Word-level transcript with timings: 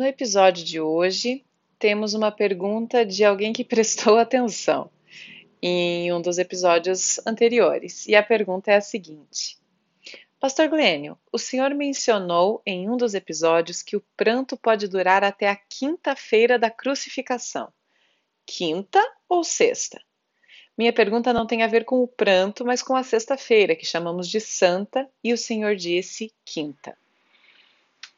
No 0.00 0.06
episódio 0.06 0.64
de 0.64 0.80
hoje, 0.80 1.44
temos 1.78 2.14
uma 2.14 2.32
pergunta 2.32 3.04
de 3.04 3.22
alguém 3.22 3.52
que 3.52 3.62
prestou 3.68 4.16
atenção 4.16 4.90
em 5.60 6.10
um 6.10 6.22
dos 6.22 6.38
episódios 6.38 7.20
anteriores. 7.26 8.06
E 8.08 8.14
a 8.14 8.22
pergunta 8.22 8.70
é 8.70 8.76
a 8.76 8.80
seguinte: 8.80 9.58
Pastor 10.40 10.68
Glênio, 10.68 11.18
o 11.30 11.36
senhor 11.36 11.74
mencionou 11.74 12.62
em 12.64 12.88
um 12.88 12.96
dos 12.96 13.12
episódios 13.12 13.82
que 13.82 13.94
o 13.94 14.02
pranto 14.16 14.56
pode 14.56 14.88
durar 14.88 15.22
até 15.22 15.50
a 15.50 15.56
quinta-feira 15.68 16.58
da 16.58 16.70
crucificação. 16.70 17.70
Quinta 18.46 19.06
ou 19.28 19.44
sexta? 19.44 20.00
Minha 20.78 20.94
pergunta 20.94 21.30
não 21.30 21.46
tem 21.46 21.62
a 21.62 21.66
ver 21.66 21.84
com 21.84 22.02
o 22.02 22.08
pranto, 22.08 22.64
mas 22.64 22.82
com 22.82 22.96
a 22.96 23.02
sexta-feira, 23.02 23.76
que 23.76 23.84
chamamos 23.84 24.30
de 24.30 24.40
santa, 24.40 25.06
e 25.22 25.30
o 25.30 25.36
senhor 25.36 25.76
disse 25.76 26.32
quinta. 26.42 26.96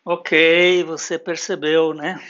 Ok, 0.05 0.83
você 0.83 1.16
percebeu, 1.16 1.95
né? 1.95 2.20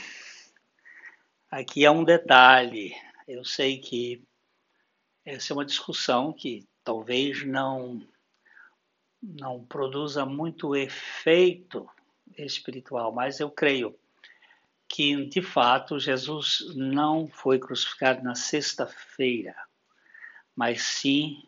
Aqui 1.50 1.86
é 1.86 1.90
um 1.90 2.04
detalhe. 2.04 2.94
Eu 3.26 3.46
sei 3.46 3.78
que 3.78 4.22
essa 5.24 5.52
é 5.52 5.54
uma 5.54 5.64
discussão 5.64 6.34
que 6.34 6.68
talvez 6.84 7.46
não 7.46 8.06
não 9.22 9.64
produza 9.64 10.26
muito 10.26 10.76
efeito 10.76 11.88
espiritual, 12.36 13.10
mas 13.10 13.40
eu 13.40 13.50
creio 13.50 13.98
que 14.86 15.24
de 15.24 15.40
fato 15.40 15.98
Jesus 15.98 16.74
não 16.76 17.26
foi 17.26 17.58
crucificado 17.58 18.22
na 18.22 18.34
sexta-feira, 18.34 19.56
mas 20.54 20.82
sim 20.82 21.42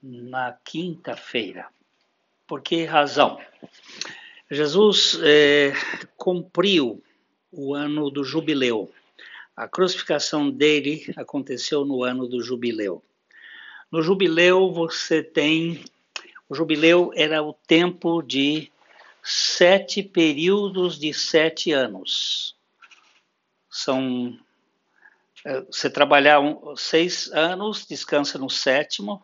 na 0.00 0.52
quinta-feira. 0.52 1.68
Por 2.46 2.62
que 2.62 2.84
razão? 2.84 3.40
Jesus 4.50 5.18
é, 5.22 5.72
cumpriu 6.16 7.02
o 7.50 7.74
ano 7.74 8.10
do 8.10 8.22
jubileu. 8.22 8.92
A 9.56 9.66
crucificação 9.66 10.50
dele 10.50 11.12
aconteceu 11.16 11.84
no 11.84 12.02
ano 12.02 12.26
do 12.26 12.42
jubileu. 12.42 13.02
No 13.90 14.02
jubileu 14.02 14.70
você 14.72 15.22
tem. 15.22 15.84
O 16.48 16.54
jubileu 16.54 17.12
era 17.14 17.42
o 17.42 17.54
tempo 17.54 18.20
de 18.20 18.70
sete 19.22 20.02
períodos 20.02 20.98
de 20.98 21.14
sete 21.14 21.72
anos. 21.72 22.54
São. 23.70 24.38
É, 25.44 25.60
você 25.62 25.88
trabalhar 25.88 26.40
seis 26.76 27.30
anos, 27.32 27.86
descansa 27.86 28.38
no 28.38 28.48
sétimo, 28.48 29.22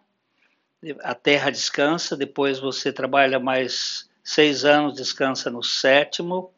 a 1.00 1.14
terra 1.14 1.50
descansa, 1.50 2.16
depois 2.16 2.58
você 2.58 2.92
trabalha 2.92 3.38
mais 3.38 4.09
seis 4.22 4.64
anos, 4.64 4.94
descansa 4.94 5.50
no 5.50 5.62
sétimo. 5.62 6.52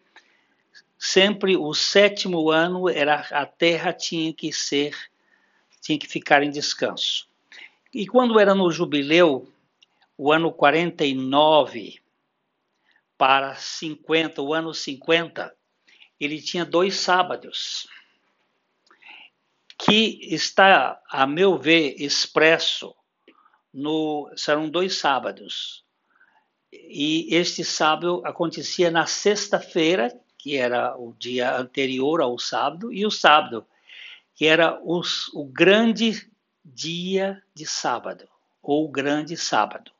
Sempre 0.98 1.56
o 1.56 1.74
sétimo 1.74 2.50
ano 2.50 2.88
era 2.88 3.26
a 3.30 3.44
terra 3.44 3.92
tinha 3.92 4.32
que 4.32 4.52
ser, 4.52 4.96
tinha 5.80 5.98
que 5.98 6.06
ficar 6.06 6.42
em 6.42 6.50
descanso. 6.50 7.28
E 7.92 8.06
quando 8.06 8.38
era 8.38 8.54
no 8.54 8.70
jubileu, 8.70 9.48
o 10.16 10.32
ano 10.32 10.52
49 10.52 12.00
para 13.18 13.54
50, 13.54 14.40
o 14.40 14.54
ano 14.54 14.72
50, 14.72 15.54
ele 16.18 16.40
tinha 16.40 16.64
dois 16.64 16.94
sábados, 16.94 17.86
que 19.78 20.20
está, 20.22 21.00
a 21.08 21.26
meu 21.26 21.58
ver, 21.58 21.96
expresso 21.98 22.94
no, 23.72 24.30
serão 24.36 24.68
dois 24.68 24.96
sábados 24.96 25.84
e 26.72 27.28
este 27.34 27.62
sábado 27.62 28.22
acontecia 28.24 28.90
na 28.90 29.06
sexta-feira, 29.06 30.18
que 30.38 30.56
era 30.56 30.96
o 30.96 31.14
dia 31.18 31.56
anterior 31.56 32.22
ao 32.22 32.38
sábado, 32.38 32.90
e 32.92 33.04
o 33.04 33.10
sábado, 33.10 33.66
que 34.34 34.46
era 34.46 34.80
os, 34.82 35.28
o 35.34 35.44
grande 35.44 36.30
dia 36.64 37.42
de 37.54 37.66
sábado, 37.66 38.26
ou 38.62 38.88
grande 38.88 39.36
sábado. 39.36 39.92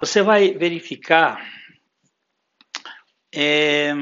Você 0.00 0.22
vai 0.22 0.52
verificar 0.52 1.44
é, 3.34 3.92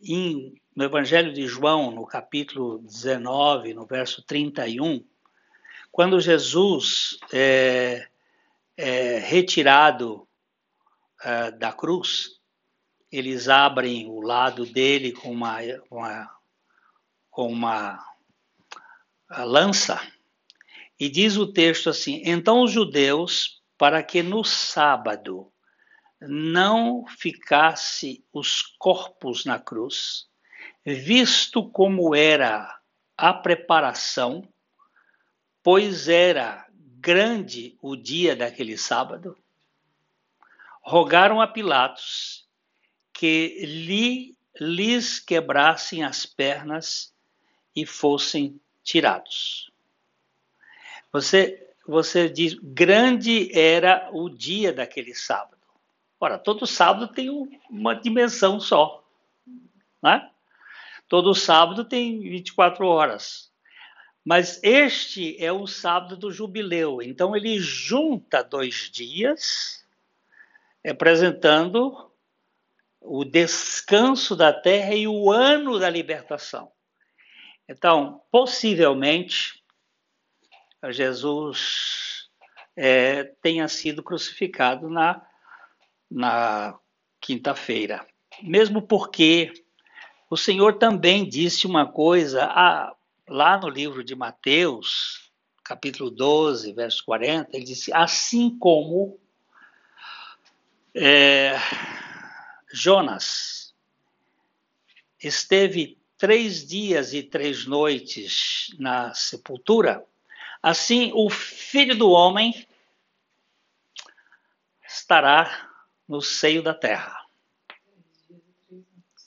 em, 0.00 0.54
no 0.74 0.84
Evangelho 0.84 1.32
de 1.32 1.46
João, 1.46 1.90
no 1.90 2.06
capítulo 2.06 2.78
19, 2.78 3.74
no 3.74 3.84
verso 3.84 4.22
31, 4.22 5.04
quando 5.90 6.20
Jesus 6.20 7.18
é, 7.32 8.08
é 8.76 9.18
retirado 9.18 10.27
uh, 11.24 11.58
da 11.58 11.72
cruz, 11.72 12.38
eles 13.10 13.48
abrem 13.48 14.06
o 14.06 14.20
lado 14.20 14.66
dele 14.66 15.12
com 15.12 15.30
uma, 15.30 15.58
uma 15.90 16.38
com 17.30 17.46
uma 17.52 18.04
lança, 19.30 20.00
e 20.98 21.08
diz 21.08 21.36
o 21.36 21.52
texto 21.52 21.88
assim: 21.88 22.22
Então 22.24 22.62
os 22.62 22.72
judeus, 22.72 23.62
para 23.76 24.02
que 24.02 24.22
no 24.22 24.42
sábado 24.42 25.52
não 26.20 27.06
ficasse 27.06 28.24
os 28.32 28.62
corpos 28.78 29.44
na 29.44 29.58
cruz, 29.58 30.26
visto 30.84 31.70
como 31.70 32.14
era 32.14 32.76
a 33.16 33.32
preparação, 33.32 34.42
pois 35.62 36.08
era 36.08 36.66
grande 36.72 37.78
o 37.80 37.94
dia 37.94 38.34
daquele 38.34 38.76
sábado, 38.76 39.36
rogaram 40.88 41.38
a 41.38 41.46
Pilatos 41.46 42.48
que 43.12 43.58
lhe, 43.66 44.34
lhes 44.58 45.20
quebrassem 45.20 46.02
as 46.02 46.24
pernas 46.24 47.12
e 47.76 47.84
fossem 47.84 48.58
tirados. 48.82 49.70
Você, 51.12 51.68
você 51.86 52.28
diz, 52.28 52.54
grande 52.54 53.50
era 53.56 54.08
o 54.12 54.30
dia 54.30 54.72
daquele 54.72 55.14
sábado. 55.14 55.58
Ora, 56.18 56.38
todo 56.38 56.66
sábado 56.66 57.08
tem 57.08 57.28
uma 57.68 57.94
dimensão 57.94 58.58
só. 58.58 59.04
Né? 60.02 60.30
Todo 61.06 61.34
sábado 61.34 61.84
tem 61.84 62.20
24 62.20 62.86
horas. 62.86 63.52
Mas 64.24 64.58
este 64.62 65.36
é 65.42 65.52
o 65.52 65.66
sábado 65.66 66.16
do 66.16 66.30
jubileu. 66.32 67.02
Então 67.02 67.36
ele 67.36 67.58
junta 67.58 68.42
dois 68.42 68.90
dias 68.90 69.86
representando 70.88 72.10
o 72.98 73.22
descanso 73.22 74.34
da 74.34 74.54
terra 74.54 74.94
e 74.94 75.06
o 75.06 75.30
ano 75.30 75.78
da 75.78 75.90
libertação. 75.90 76.72
Então, 77.68 78.22
possivelmente, 78.30 79.62
Jesus 80.88 82.30
é, 82.74 83.24
tenha 83.42 83.68
sido 83.68 84.02
crucificado 84.02 84.88
na, 84.88 85.20
na 86.10 86.78
quinta-feira. 87.20 88.06
Mesmo 88.42 88.80
porque 88.80 89.52
o 90.30 90.38
Senhor 90.38 90.78
também 90.78 91.28
disse 91.28 91.66
uma 91.66 91.84
coisa 91.86 92.44
ah, 92.46 92.96
lá 93.28 93.58
no 93.58 93.68
livro 93.68 94.02
de 94.02 94.14
Mateus, 94.14 95.30
capítulo 95.62 96.10
12, 96.10 96.72
verso 96.72 97.04
40, 97.04 97.50
ele 97.54 97.64
disse: 97.64 97.92
Assim 97.92 98.58
como 98.58 99.20
é, 101.00 101.54
Jonas 102.72 103.74
esteve 105.22 105.96
três 106.16 106.66
dias 106.66 107.14
e 107.14 107.22
três 107.22 107.66
noites 107.66 108.74
na 108.78 109.14
sepultura, 109.14 110.04
assim 110.60 111.12
o 111.14 111.30
filho 111.30 111.96
do 111.96 112.10
homem 112.10 112.66
estará 114.86 115.70
no 116.08 116.20
seio 116.20 116.62
da 116.62 116.74
terra. 116.74 117.24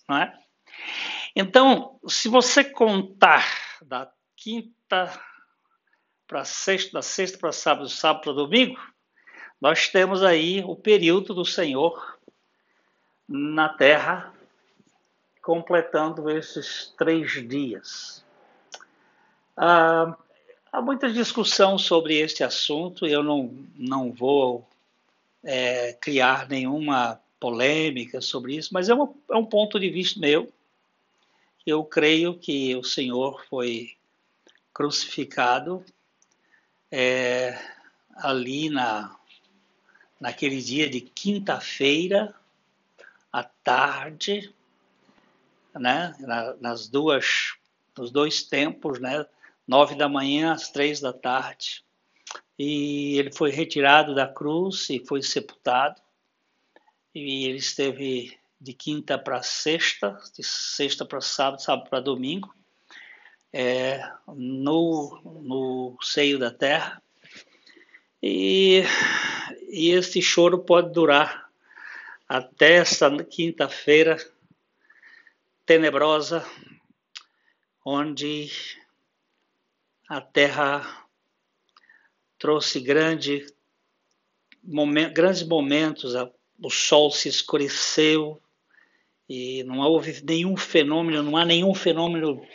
Não 0.10 0.18
é? 0.18 0.38
Então, 1.34 2.00
se 2.06 2.28
você 2.28 2.66
contar 2.66 3.78
da 3.82 4.12
quinta 4.36 5.18
para 6.28 6.44
sexta, 6.44 6.92
da 6.94 7.02
sexta 7.02 7.38
para 7.38 7.54
sábado, 7.54 7.88
sábado 7.88 8.24
para 8.24 8.34
domingo, 8.34 8.78
nós 9.62 9.88
temos 9.88 10.24
aí 10.24 10.64
o 10.66 10.76
período 10.76 11.36
do 11.36 11.46
Senhor 11.46 12.18
na 13.30 13.70
terra, 13.70 14.34
completando 15.40 16.32
esses 16.32 16.92
três 16.98 17.48
dias. 17.48 18.26
Ah, 19.56 20.18
há 20.72 20.82
muita 20.82 21.12
discussão 21.12 21.78
sobre 21.78 22.18
este 22.18 22.44
assunto, 22.44 23.06
eu 23.06 23.22
não, 23.22 23.56
não 23.76 24.12
vou 24.12 24.68
é, 25.44 25.94
criar 25.94 26.50
nenhuma 26.50 27.22
polêmica 27.40 28.20
sobre 28.20 28.56
isso, 28.56 28.74
mas 28.74 28.90
é, 28.90 28.94
uma, 28.96 29.14
é 29.30 29.36
um 29.36 29.46
ponto 29.46 29.80
de 29.80 29.90
vista 29.92 30.20
meu. 30.20 30.52
Eu 31.66 31.84
creio 31.84 32.34
que 32.34 32.76
o 32.76 32.84
Senhor 32.84 33.46
foi 33.48 33.96
crucificado 34.74 35.86
é, 36.92 37.60
ali 38.16 38.68
na 38.68 39.16
naquele 40.22 40.62
dia 40.62 40.88
de 40.88 41.02
quinta-feira, 41.02 42.34
à 43.34 43.44
tarde, 43.44 44.54
né, 45.74 46.16
nas 46.60 46.88
duas, 46.88 47.56
nos 47.98 48.12
dois 48.12 48.44
tempos, 48.44 49.00
né, 49.00 49.26
nove 49.68 49.96
da 49.96 50.08
manhã 50.08 50.54
às 50.54 50.70
três 50.70 51.02
da 51.02 51.12
tarde. 51.12 51.84
E 52.58 53.18
ele 53.18 53.32
foi 53.32 53.50
retirado 53.50 54.14
da 54.14 54.28
cruz 54.28 54.88
e 54.92 55.04
foi 55.04 55.24
sepultado. 55.24 56.00
E 57.16 57.46
ele 57.46 57.58
esteve 57.58 58.38
de 58.60 58.74
quinta 58.74 59.18
para 59.18 59.42
sexta, 59.42 60.22
de 60.38 60.44
sexta 60.44 61.04
para 61.04 61.20
sábado, 61.20 61.64
sábado 61.64 61.90
para 61.90 62.00
domingo, 62.00 62.54
é, 63.52 64.08
no, 64.28 65.20
no 65.24 65.98
seio 66.00 66.38
da 66.38 66.52
terra. 66.52 67.02
E, 68.22 68.84
e 69.70 69.90
esse 69.90 70.22
choro 70.22 70.60
pode 70.60 70.92
durar 70.92 71.50
até 72.28 72.76
essa 72.76 73.10
quinta-feira 73.24 74.18
tenebrosa, 75.66 76.46
onde 77.84 78.52
a 80.08 80.22
terra 80.22 81.08
trouxe 82.38 82.80
grande, 82.80 83.46
grandes 85.14 85.44
momentos, 85.44 86.14
o 86.62 86.70
sol 86.70 87.12
se 87.12 87.28
escureceu 87.28 88.42
e 89.28 89.64
não 89.64 89.80
houve 89.80 90.22
nenhum 90.24 90.56
fenômeno, 90.56 91.24
não 91.24 91.38
há 91.38 91.46
nenhum 91.46 91.74
fenômeno 91.74 92.46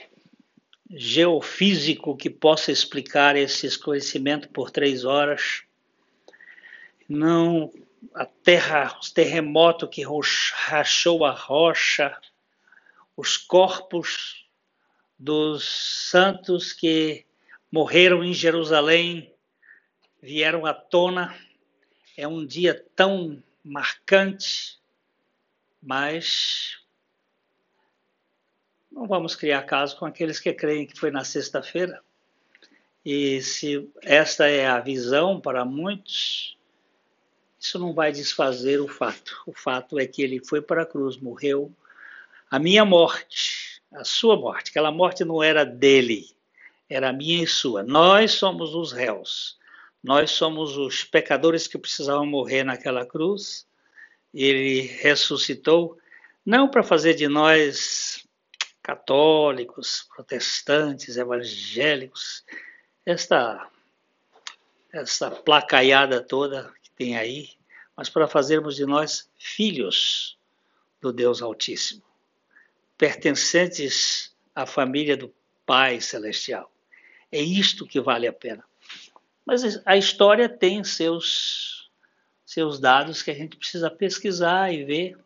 geofísico 0.90 2.16
que 2.16 2.30
possa 2.30 2.70
explicar 2.70 3.36
esse 3.36 3.66
escurecimento 3.66 4.48
por 4.48 4.70
três 4.70 5.04
horas. 5.04 5.62
Não 7.08 7.72
a 8.14 8.24
terra, 8.24 8.96
os 9.00 9.10
terremotos 9.10 9.88
que 9.90 10.02
rachou 10.54 11.24
a 11.24 11.32
rocha, 11.32 12.16
os 13.16 13.36
corpos 13.36 14.46
dos 15.18 15.64
santos 16.10 16.72
que 16.72 17.24
morreram 17.70 18.22
em 18.22 18.32
Jerusalém 18.32 19.32
vieram 20.22 20.66
à 20.66 20.74
tona. 20.74 21.34
É 22.16 22.26
um 22.28 22.46
dia 22.46 22.84
tão 22.94 23.42
marcante, 23.62 24.78
mas 25.82 26.85
não 28.96 29.06
vamos 29.06 29.36
criar 29.36 29.62
caso 29.64 29.94
com 29.98 30.06
aqueles 30.06 30.40
que 30.40 30.54
creem 30.54 30.86
que 30.86 30.98
foi 30.98 31.10
na 31.10 31.22
sexta-feira. 31.22 32.00
E 33.04 33.42
se 33.42 33.88
esta 34.02 34.48
é 34.48 34.66
a 34.66 34.80
visão 34.80 35.38
para 35.38 35.66
muitos, 35.66 36.56
isso 37.60 37.78
não 37.78 37.92
vai 37.92 38.10
desfazer 38.10 38.80
o 38.80 38.88
fato. 38.88 39.42
O 39.46 39.52
fato 39.52 39.98
é 39.98 40.06
que 40.06 40.22
ele 40.22 40.42
foi 40.42 40.62
para 40.62 40.82
a 40.82 40.86
cruz, 40.86 41.18
morreu. 41.18 41.70
A 42.50 42.58
minha 42.58 42.86
morte, 42.86 43.82
a 43.92 44.02
sua 44.02 44.34
morte, 44.34 44.70
aquela 44.70 44.90
morte 44.90 45.24
não 45.26 45.42
era 45.42 45.62
dele, 45.62 46.30
era 46.88 47.12
minha 47.12 47.44
e 47.44 47.46
sua. 47.46 47.82
Nós 47.82 48.32
somos 48.32 48.74
os 48.74 48.92
réus. 48.92 49.58
Nós 50.02 50.30
somos 50.30 50.78
os 50.78 51.04
pecadores 51.04 51.66
que 51.66 51.76
precisavam 51.76 52.24
morrer 52.24 52.64
naquela 52.64 53.04
cruz. 53.04 53.66
Ele 54.32 54.80
ressuscitou, 54.80 55.98
não 56.44 56.68
para 56.68 56.82
fazer 56.82 57.14
de 57.14 57.28
nós 57.28 58.25
católicos, 58.86 60.08
protestantes, 60.14 61.16
evangélicos, 61.16 62.44
esta, 63.04 63.68
essa 64.92 65.28
placaiada 65.28 66.22
toda 66.22 66.72
que 66.80 66.90
tem 66.92 67.16
aí, 67.16 67.50
mas 67.96 68.08
para 68.08 68.28
fazermos 68.28 68.76
de 68.76 68.86
nós 68.86 69.28
filhos 69.36 70.38
do 71.00 71.12
Deus 71.12 71.42
Altíssimo, 71.42 72.04
pertencentes 72.96 74.32
à 74.54 74.64
família 74.64 75.16
do 75.16 75.34
Pai 75.66 76.00
Celestial. 76.00 76.72
É 77.32 77.40
isto 77.40 77.88
que 77.88 78.00
vale 78.00 78.28
a 78.28 78.32
pena. 78.32 78.62
Mas 79.44 79.84
a 79.84 79.96
história 79.96 80.48
tem 80.48 80.84
seus, 80.84 81.90
seus 82.44 82.78
dados 82.78 83.20
que 83.20 83.32
a 83.32 83.34
gente 83.34 83.56
precisa 83.56 83.90
pesquisar 83.90 84.72
e 84.72 84.84
ver. 84.84 85.18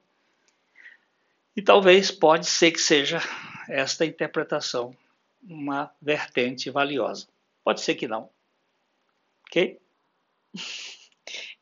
E 1.55 1.61
talvez 1.61 2.11
pode 2.11 2.47
ser 2.47 2.71
que 2.71 2.81
seja 2.81 3.21
esta 3.71 4.05
interpretação 4.05 4.95
uma 5.43 5.91
vertente 6.01 6.71
valiosa. 6.71 7.27
Pode 7.65 7.81
ser 7.81 7.95
que 7.95 8.09
não. 8.09 8.29
Ok? 9.47 9.81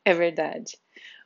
É 0.03 0.13
verdade. 0.13 0.77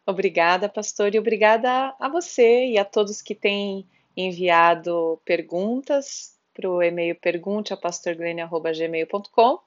Obrigada, 0.05 0.67
pastor, 0.67 1.15
e 1.15 1.19
obrigada 1.19 1.95
a 1.97 2.09
você 2.09 2.65
e 2.65 2.77
a 2.77 2.83
todos 2.83 3.21
que 3.21 3.33
têm 3.33 3.87
enviado 4.17 5.21
perguntas 5.23 6.37
para 6.53 6.69
o 6.69 6.83
e-mail 6.83 7.15
pergunte.pastorglene.gmail.com. 7.15 9.59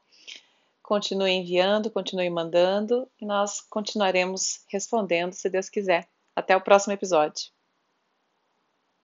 Continue 0.83 1.31
enviando, 1.31 1.91
continue 1.91 2.29
mandando 2.31 3.09
e 3.21 3.25
nós 3.25 3.61
continuaremos 3.63 4.61
respondendo, 4.69 5.33
se 5.33 5.49
Deus 5.49 5.69
quiser. 5.69 6.07
Até 6.35 6.55
o 6.55 6.61
próximo 6.61 6.93
episódio. 6.93 7.56